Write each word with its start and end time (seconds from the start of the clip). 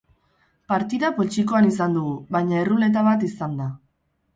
Partida 0.73 1.11
poltsikoan 1.19 1.69
izan 1.75 1.95
dugu, 2.01 2.17
baina 2.39 2.61
erruleta 2.67 3.09
bat 3.15 3.31
izan 3.33 3.59
da. 3.65 3.75